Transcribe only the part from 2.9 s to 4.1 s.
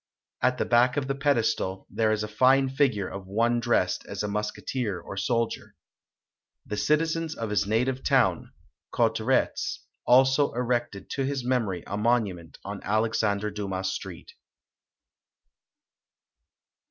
of one dressed